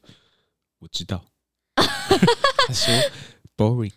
[0.79, 1.23] 我知道，
[1.75, 2.91] 他说。
[3.59, 3.91] Boring，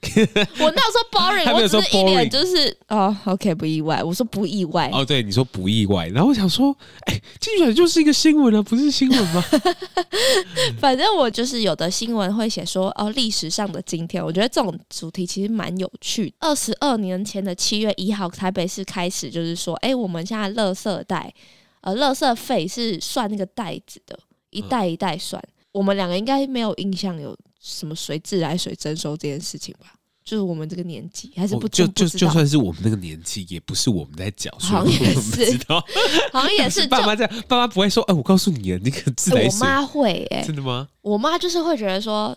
[0.59, 4.03] 我哪有说 boring，我只是一脸就是哦，OK，不意外。
[4.03, 4.90] 我说不意外。
[4.92, 6.09] 哦，对，你说不意外。
[6.09, 9.40] 然后我想说，哎、欸，金曲就是一个新闻啊，不是新闻吗？
[10.83, 16.35] 反正我就是有的新闻会写说，哦，历史上的今天，我觉得这种主题其实蛮有趣。
[16.40, 21.33] 二十二年前的七月一号，台北市开始就是说，哎、欸，我们现在垃圾袋，
[21.83, 24.18] 呃，垃圾费是算那个袋子的，
[24.51, 25.40] 一袋一袋算。
[25.40, 27.38] 嗯、我们两个应该没有印象有。
[27.62, 29.94] 什么水自来水征收这件事情吧，
[30.25, 35.59] 就是我们这个年纪还是不就就就算是我们那个年纪，也不是我们在讲，好像也 是，
[36.33, 36.87] 好像也是。
[36.88, 40.88] 爸妈这样，爸妈不会说，哎，我告诉你啊，那个自来水，我妈会，哎，真的吗？
[41.03, 42.37] 我妈就是会觉得说。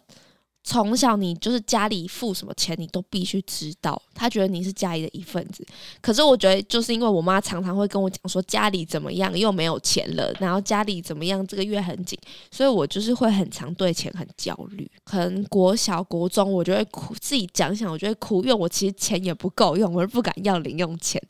[0.67, 4.01] 从小你就是家里付什么钱，你都必须知道。
[4.15, 5.63] 他觉得你是家里的一份子。
[6.01, 12.17] 可是我觉得，就是因为我妈常常会跟我讲说家里怎么样，又没有钱了，然后家里怎么样，这个月很紧，
[12.49, 14.89] 所以我就是会很常对钱很焦虑。
[15.03, 21.21] 可能国小、国中，我就会哭，自己讲想，我就会哭，因为我其实钱也不够用，我是不敢要零用钱。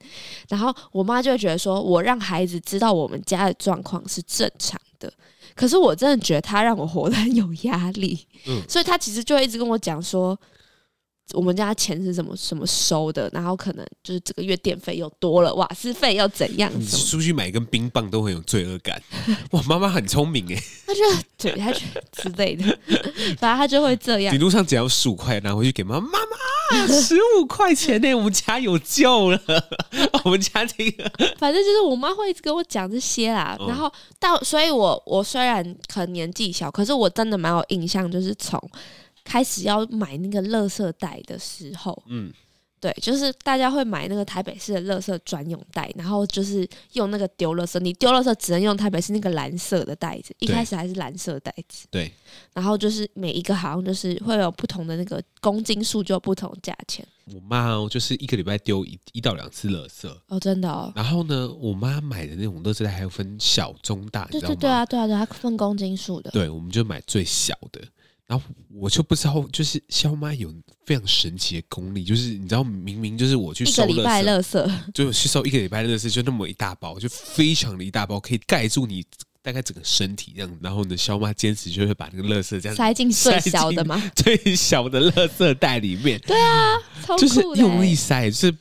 [0.48, 5.12] 然后我妈就会觉得说，我让孩子知道我们家的状况是正常的。
[5.56, 10.38] 可是我真的觉得他让我活得很 有压力，嗯，所以他其实就一直跟我讲说，
[11.34, 16.72] 我们家钱是怎么什么收的，然后可能就是这个月电费又多了，瓦斯费又怎样？
[16.78, 19.02] 你出去买一根冰棒都很有罪恶感。
[19.52, 21.02] 哇，妈妈很聪明哎，他就
[21.38, 21.80] 对他就
[22.12, 22.64] 之类的，
[23.40, 24.34] 反正他就会这样。
[24.36, 29.42] 一路上只要十五块，拿回去给妈妈，妈妈十五块钱呢，我们家有救了。
[30.24, 33.56] 我们家这个，反正就是我妈会一直跟我讲这些啦。
[33.68, 38.60] 然后到，所以我我虽然可能年纪小，可是我真的蛮有印象，就是从
[39.26, 42.32] 开始要买那个垃圾袋的时候，嗯。
[42.78, 47.80] 对，就是大家会买那个台北市的垃圾专用袋，然后就是用那个丢垃圾。
[47.80, 51.88] 你丢垃圾只能用台北市那个蓝色的袋子，一开始还是蓝色袋子。
[51.90, 52.12] 对，
[52.54, 57.04] 然后就是每一个好像就是会有不同的那个公斤数，就有不同价钱。
[57.34, 60.94] 我妈哦，就是一个礼拜丢一一到两次垃圾哦，真的哦。
[60.96, 66.30] 然后呢，我妈买的那种垃圾袋还有分小、中、大，对对对啊，对啊，对，它分公斤数的。
[66.30, 67.82] 对，我们就买最小的。
[68.28, 70.52] 然后我就不知道，就是肖妈有
[70.86, 79.06] 非常神奇的功力，就是你知道，明明就是我去一个礼拜垃圾，就去收一个礼拜垃圾，就那么一大包，就非常的一大包，可以盖住你
[79.44, 80.58] 大概整个身体这样。
[80.60, 86.20] 然后呢，肖妈坚持就会把那个垃圾这样塞进最小的嘛， 最小的垃圾袋里面。
[86.26, 86.76] 对啊，
[87.18, 88.58] 就是用力塞，就是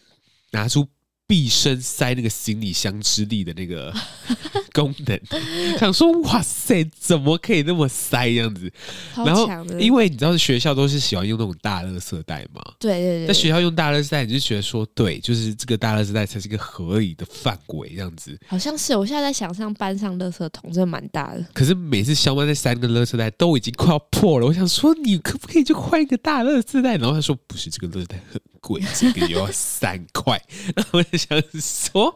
[0.51, 0.87] 拿出。
[1.35, 3.93] 毕生塞那个行李箱之力的那个
[4.73, 5.21] 功能，
[5.81, 8.71] 想说哇塞，怎么可以那么塞这样子？
[9.17, 9.49] 然后
[9.81, 13.27] 因为你知道学校都是喜欢用那种大垃圾袋嘛，对对对。
[13.27, 18.39] 在学校用大垃圾袋，你就觉得说对，就是这个大垃圾袋才是一个合理的范围这样子。
[18.47, 21.45] 好像是，我现在在想象班上垃圾桶真的蛮大的。
[21.53, 26.95] 可是每次小曼在塞那个垃圾袋都已经快要破了，我想说你可不可以就换一个大垃圾袋？
[26.95, 30.43] 然后他说不是，这个垃圾袋很贵，这个要三块。
[30.75, 31.01] 然后。
[31.13, 32.15] 想说，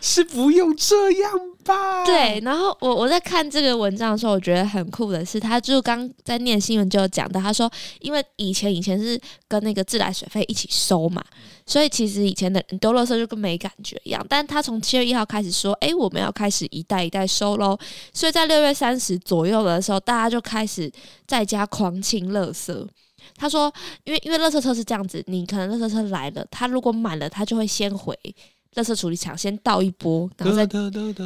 [0.00, 1.32] 是不用这样
[1.64, 2.04] 吧？
[2.04, 2.38] 对。
[2.44, 11.24] 然后我我在看这个文章的时候，我觉得很酷的是，他就刚在念新闻就讲到，他说，因为以前以前是跟那个自来水费一起收嘛，
[11.66, 14.24] 所以其实以前的人丢垃圾就跟没感觉一样。
[14.28, 17.76] 但他从七月一号开始说，哎，我们要开始一袋一袋收喽。
[18.12, 20.92] 所以在六月三十左右的时候，大家就开始
[21.26, 22.86] 在家狂清垃圾。
[23.36, 23.72] 他说，
[24.04, 28.18] 因为因为垃圾车是这样子，你可能垃圾车来了，他如果满了，他就会先回
[28.74, 30.66] 垃圾处理厂先倒一波，然后再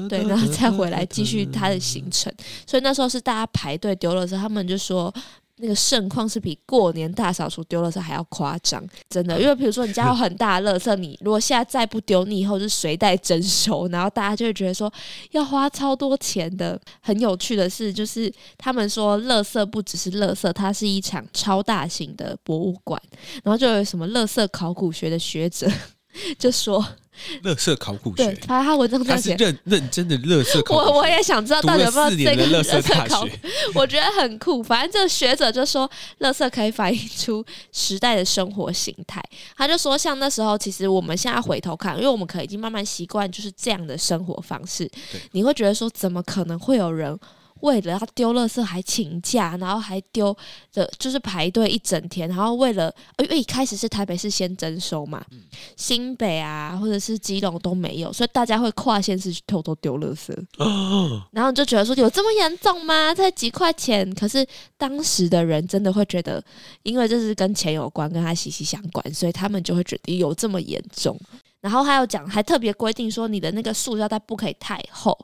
[0.09, 2.33] 对，然后再回来继续他的行程。
[2.67, 5.13] 所以那时候是大家排队丢垃圾，他们就说。
[5.61, 9.41] 那个盛况是比过年大扫除丢垃圾还要夸张，真的。
[9.41, 14.93] 因为比如说你家有很大的垃圾，你如果现在再不丢，你以后就随带征收，然后大家就会觉得说
[15.33, 16.81] 要花超多钱的。
[17.01, 23.01] 很有趣的是，就是他们说垃圾不只是垃圾，它是一场超大型的博物馆。
[23.43, 25.71] 然后就有什么垃圾考古学的学者
[26.39, 26.85] 就说。
[27.43, 30.81] 垃圾考古学，对，他他文章这样写，认认真的乐色考古。
[30.81, 33.29] 我我也想知道到底有没有这个乐色考古，
[33.75, 34.63] 我觉得很酷。
[34.63, 39.23] 反正这个学者就说，乐色可以反映出时代的生活形态。
[39.57, 44.91] 他就说，像那时候，其实我们现在回头看，因为我们可能已经慢慢习惯就是这样的生活方式，
[45.33, 47.19] 你会觉得说，怎么可能会有人？
[47.63, 50.37] 为了要丢垃圾还请假，然后还丢
[50.73, 55.43] 的，就是排队一整天，然后为了，因为一开始是台北市先征收嘛，嗯、
[55.77, 63.15] 新北啊或者是基隆都没有，所以大家会跨县市去偷偷丢垃圾，哦、然后就觉得说有这么严重吗？
[63.15, 64.47] 才几块钱，可是
[64.77, 66.43] 当时的人真的会觉得，
[66.83, 71.19] 因为这是跟钱有关，跟他息息相关，所以他们就会觉得有这么严重。
[71.61, 75.17] 然后还有讲，还特别规定说，你的那个塑料袋不可以太厚。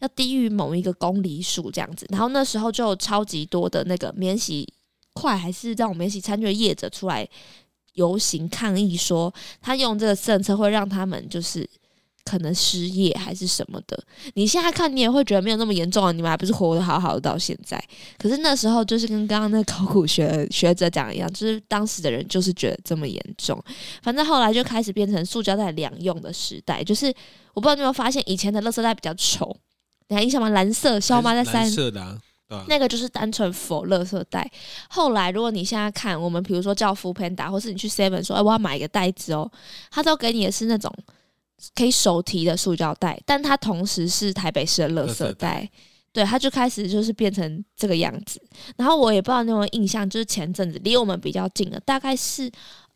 [0.00, 4.66] 要低于某一个公里数这样子，然后那时候就超级多的那个免洗
[5.12, 7.26] 筷还是这种免洗餐具的业者出来
[7.94, 11.68] 游行抗议，说他用这个政策会让他们就是
[12.24, 14.02] 可能失业还是什么的。
[14.34, 17.82] 你现在看你也会觉得没有那么严重啊，你们还不是活得好好的到现在。
[18.16, 23.60] 可是那时候就是跟刚刚那考古学学者讲一样，就是当时的人就是觉得这么严重。
[24.02, 27.12] 反正后来就开始变成塑胶袋两用的时代，就是
[27.52, 29.56] 我不知道你有没有发现，以前的垃圾袋比较丑。
[30.10, 30.48] 你还印象吗？
[30.50, 32.20] 蓝色，消妈在三色的、
[32.66, 34.50] 那个就是单纯 for 垃圾袋。
[34.88, 39.48] 后来，如果你现在看，我们比如说叫 foodpanda，或是你去 seven 说，哎，我要买一个袋子哦，
[39.88, 40.92] 他都给你的是那种
[41.76, 45.70] 可以手提的塑胶袋，但它同时是台北市的垃圾袋。
[46.12, 48.42] 对，它就开始就是变成这个样子。
[48.76, 52.50] 然后我也不知道你有没有印象，就是前阵子离我们比较近的，大概是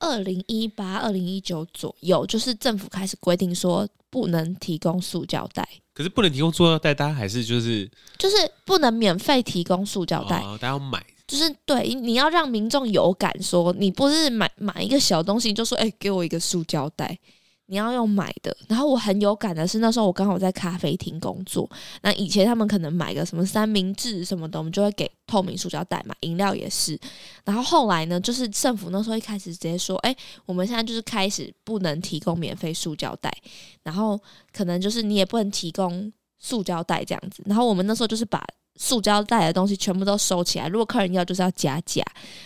[0.04, 5.66] 二零一八、二零一九左右，就是政府开始规定说不能提供塑胶袋。
[5.94, 11.04] 可是不能提供塑胶袋，大家还是就是就是不能免费提供塑胶袋，大家要买。
[11.26, 17.18] 就是对，你要让民众有感，说你不是买买一个小东西，就说哎、欸，给我一个塑胶袋。
[17.66, 21.68] 你要用买的，然后我很有感的是那时候我刚好在咖啡厅工作，
[22.02, 26.98] 那以前他们可能买个什么三明治什么的，我们就会给透明塑胶袋嘛，饮料也是。
[27.42, 33.34] 然后后来呢，就是政府那时候一开始直接说，哎，我们现在就是开始不能提供免费塑胶袋，
[33.82, 34.20] 然后
[34.52, 37.42] 可能就是你也不能提供塑胶袋这样子。
[37.46, 38.44] 然后我们那时候就是把
[38.76, 42.04] 塑胶袋的东西全部都收起来，如果客人要就是要加价。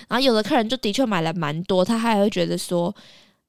[0.08, 2.94] 然后有的客人就的确买了蛮多，他还会觉得说。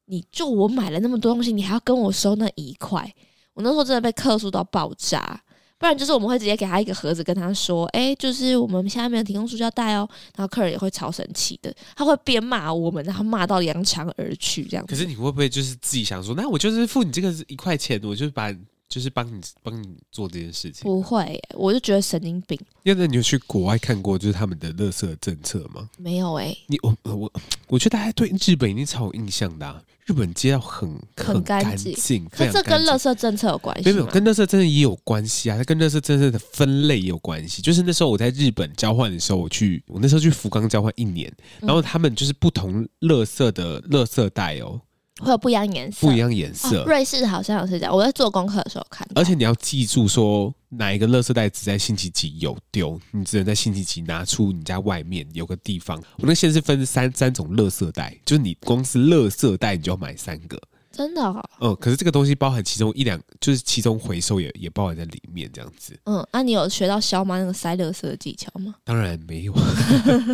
[0.09, 3.13] 你就我买了那么多东西，你还要跟我收那一块？
[3.53, 5.39] 我那时候真的被客诉到爆炸。
[5.77, 14.85] 不然就是我们会直接给他一个盒子，跟他说：“哎、就是我们现在没有提供塑胶袋哦。”然后客人也会超生气的，他会边骂我们，然后骂到扬长而去这样。
[14.85, 18.53] 可是你会不会就是自己想说，那我就是付你这个一块钱，我就把。
[18.89, 22.59] 就是帮你帮你做这件事情，不会，我就觉得神经病。
[22.83, 25.87] 因为你有去国外看过，就是他们的垃圾政策吗？
[25.99, 27.31] 没有哎、欸，你我我
[27.67, 33.91] 我觉得大家对日本已经超有印象的、啊，日本街道很很干净，可这跟垃圾政策有关系？
[33.91, 37.61] 没有，跟垃圾政策也有关系啊，它跟垃圾政策的分类也有关系。
[37.61, 44.81] 就是那时候我在日本交换的时候，我去我那时候去福冈交换一年，然后他们就是不同垃圾的垃圾袋哦。
[45.19, 46.81] 会有不一样颜色，不一样颜色。
[46.81, 49.07] 哦，瑞士好像也是这样，我在做功课的时候看。
[49.15, 56.01] 而且你要记住说，哪一个垃圾袋只在星期几有丢，你只能在星期几拿出你家外面有个地方。
[56.17, 60.59] 我那现在是分三三种垃圾袋，就是你光是垃圾袋你就要买三个。
[60.99, 65.97] 真的哦，嗯，可是这个东西包含其中一两，就是其中回收也也包含在里面，这样子。
[66.03, 68.75] 嗯，那、啊、你有学到萧妈那个塞乐色的技巧吗？
[68.83, 69.53] 当然没有。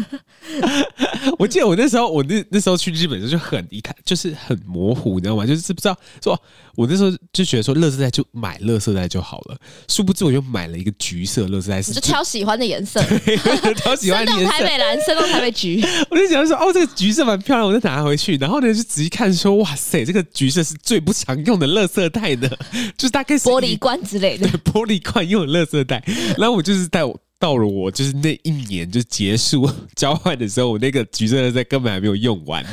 [1.37, 5.45] 我记得我那时候，我那那时候去日本的时候就很一看就是很模糊，你知道吗？
[5.45, 6.35] 就是不知道说，
[6.73, 9.55] 我那时候就觉得说，乐色袋就买乐色袋就好了。
[9.87, 12.99] 殊不知我就买了一个橘色乐色袋，是就挑喜欢的颜色，
[13.77, 15.79] 挑喜欢的 颜色，台北蓝色到台北橘。
[16.09, 18.35] 我就想说，哦，这个橘色蛮漂亮，我就拿回去。
[18.37, 20.54] 然后呢，就仔细看说，哇塞，这个橘。
[20.55, 22.49] 这是最不常用的垃圾袋呢，
[22.97, 26.01] 就是大概是玻璃罐之类的，对，玻璃罐用的垃圾袋。
[26.39, 32.65] 然后我就是带我到了我就是那一年就结束交换的时候，我那个橘色的在根本还没有用完。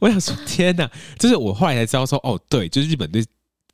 [0.00, 3.24] 我想说天哪，就是我后来才知道说，哦，对，就是日本对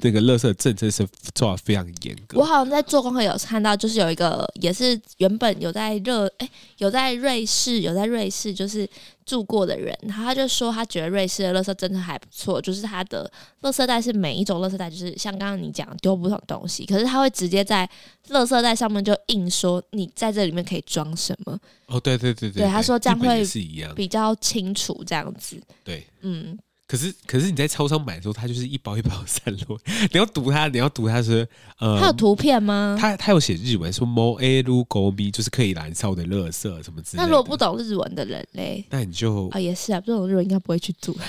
[0.03, 2.39] 那个垃圾政策是做的非常严格。
[2.39, 8.89] 我好像在做功课有看到，就是有一个也是原本有在热哎、欸、有在瑞士有在瑞士就是
[9.25, 13.31] 住过的人，然后他就说他觉得瑞士的垃圾政策还不错，就是他的
[13.63, 17.89] 垃圾袋是每一种垃圾袋就是像刚刚你讲丢不同东西，可是他会直接在
[18.29, 21.59] 垃圾袋上面就印说你在这里面可以装什么。
[21.87, 25.61] 哦，对对对对，对他说这样会是一样比较清楚这样子。
[25.85, 26.59] 对，嗯。
[26.91, 29.79] 可是，可是你在超商买的时候，它就是一包一包散落。
[30.11, 31.47] 你要读它，你要读它是
[31.79, 32.99] 呃，它有图片吗？
[33.01, 37.23] 它它有写日文，说 “mo e lu go mi”，就是可以燃烧的垃圾什么之类的。
[37.23, 41.17] 那如果不懂日文的人嘞，那你就啊、哦，也是啊，不懂日文应该不会去读。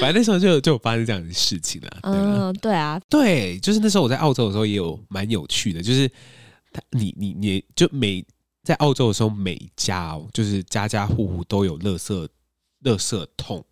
[0.00, 1.98] 反正那时候就就有发生这样的事情了。
[2.02, 6.06] 嗯，对啊，对，就是那时候我在澳洲的时候也有蛮有趣的，就是
[6.90, 8.22] 你你你就每
[8.64, 12.28] 在澳洲的时候，每家哦，就是家家户户都有垃圾。
[12.86, 13.64] 垃圾桶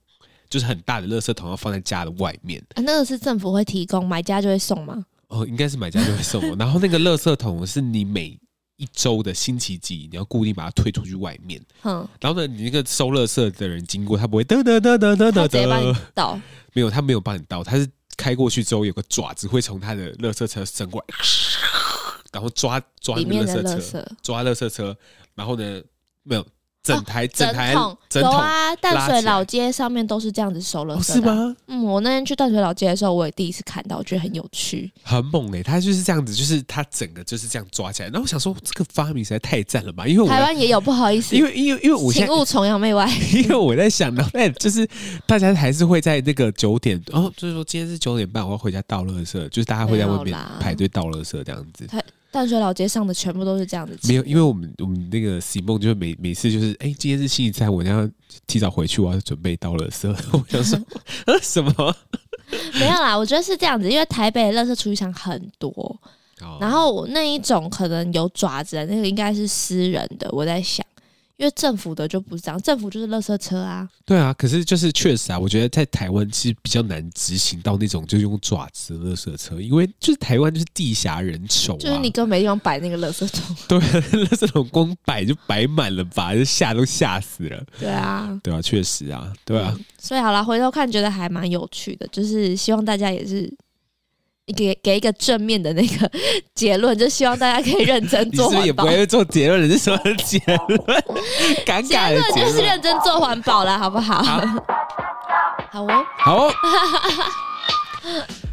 [0.50, 2.62] 就是很大的垃圾桶，要放在家的外面。
[2.74, 5.04] 啊，那个是政府会提供，买家就会送吗？
[5.28, 6.40] 哦，应该是买家就会送。
[6.58, 8.38] 然后那个垃圾桶是你每
[8.76, 11.60] 一周的星期几，你要固定把它推出去外面。
[11.82, 12.06] 嗯。
[12.20, 16.38] 然后呢，你那个收垃圾的人经过，他不会哒哒哒哒哒哒，直接帮你倒。
[16.72, 21.16] 没有，他没有帮你倒，他是开过去之后有个爪子会从他的垃圾车伸过来，
[22.32, 24.96] 然后抓抓那个垃圾车，抓垃圾车。
[25.34, 25.82] 然后呢，
[26.22, 26.46] 没有。
[26.84, 27.72] 整台整台
[28.10, 31.56] 整桶有啊，淡水老街上面都是这样子收垃圾，是吗？
[31.66, 35.62] 嗯，我那天去淡水老街的时候，我也第一次看到，我觉得很有趣，很猛哎、欸！
[35.62, 38.10] 他就是这样子，就是他整个就是这样抓起来。
[38.10, 40.06] 然后我想说，这个发明实在太赞了吧？
[40.06, 43.10] 因为台湾也有，不好意思，因为因为因为我请勿崇洋媚外。
[43.32, 44.86] 因为我在想到，哎，就是
[45.26, 51.86] 大家还是会在那个九点，哦，就是说今天是九点半，我要回家倒垃圾，就是大家会在外面排队倒垃圾这样子。
[52.34, 53.96] 淡水老街上的全部都是这样子。
[54.08, 58.10] 没有，因为我们我们那个 Simon 就是每每次就是，哎、欸，今天是星期三，我要
[58.48, 60.08] 提早回去，我要准备到垃圾。
[60.32, 60.76] 我想说，
[61.26, 61.96] 呃， 什么？
[62.74, 65.70] 没有啦，我觉得是这样子，因为台北的垃圾处理厂很多，
[66.40, 70.84] 哦、然后那一种可能有爪子的那个应该是私人的，我在想。
[71.36, 73.88] 因为政府的就不是这样，政府就是垃圾车啊。
[74.04, 83.56] 对啊，可是就是确实啊，我觉得在台湾其实比较难执行到那种就用爪子的垃圾车，因为就是台湾就是地狭人稠啊，就是你根本没地方摆那个垃圾桶。
[83.66, 83.82] 对啊，
[84.12, 87.64] 垃圾桶光摆就摆满了吧，就吓都吓死了。
[87.78, 89.74] 对啊，对啊，确实啊，对啊。
[89.76, 93.52] 嗯，所以好了，回头看觉得还蛮有趣的，就是希望大家也是。
[94.46, 96.10] 你给给一个正面的那个
[96.54, 98.60] 结论，就希望大家可以认真做环保。
[98.60, 100.38] 你是不是也不会做结论，你是什么结
[100.68, 100.78] 论？
[101.64, 104.22] 尴尬的结论就是认真做环保了，好不好？
[104.22, 104.40] 好，
[105.70, 106.52] 好哦，好哦。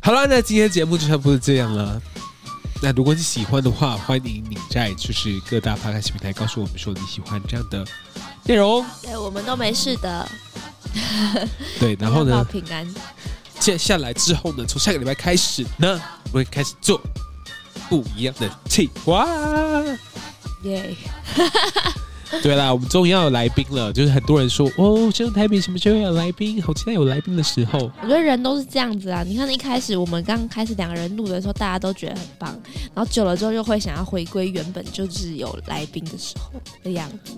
[0.02, 2.02] 好了，那今天节目就差不多这样了。
[2.82, 7.84] 那如果你喜欢的话，欢迎你在就是各大 Podcast 平台告诉我们说你喜欢这样的
[8.46, 8.86] 内容。
[9.04, 10.26] 对，我们都没事的。
[11.82, 12.46] 对，然后呢？
[12.50, 12.88] 平安。
[13.62, 16.02] 接下来之后呢，从下个礼拜开始呢，
[16.34, 17.00] 我会开始做
[17.88, 19.24] 不一样的计划。
[20.66, 20.96] 耶！
[22.42, 23.92] 对啦，我们终于要有来宾了。
[23.92, 26.62] 就是很多人说，哦，希望台北什么时候有来宾？
[26.62, 27.92] 好期待有来宾的时候。
[28.02, 29.24] 我觉得人都是这样子啊。
[29.24, 32.58] 你看一开始我们刚开始两个人录的时候，大家都觉得很棒，
[32.94, 37.34] 然后久了之后又会想要回归原本就是有来宾的时候的样子。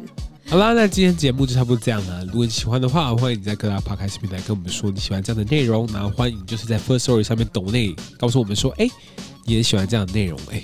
[0.49, 2.25] 好啦，那今天节目就差不多这样了。
[2.25, 8.87] 如果你喜欢的话，欢迎你在各大 Podcast 平台跟我们说你喜欢这样的内容，然后欢迎就是在 First Story 上面抖内告诉我们说，哎，
[9.45, 10.61] 你也喜欢这样的内容，哎，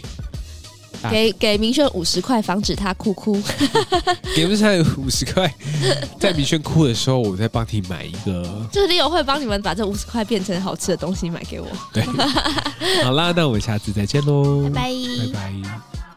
[1.12, 3.42] 给给明轩五十块，防止他哭哭。
[4.36, 5.54] 给不上五十块，
[6.20, 8.68] 在明轩哭的时候，我再帮你买一个。
[8.72, 11.68] 就是 Leo 会帮你们把这五十块变成好吃的东西买给我。
[11.94, 12.04] 对，
[13.04, 14.92] 好啦，那我们下次再见喽，拜拜，
[15.34, 16.09] 拜拜。